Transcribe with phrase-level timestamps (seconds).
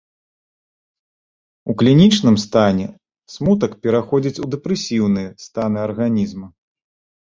[1.73, 2.87] У клінічным стане
[3.37, 6.47] смутак пераходзіць у дэпрэсіўныя станы арганізма.